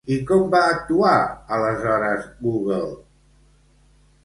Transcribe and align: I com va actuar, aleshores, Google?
I 0.13 0.15
com 0.29 0.45
va 0.53 0.61
actuar, 0.69 1.11
aleshores, 1.59 2.25
Google? 2.47 2.83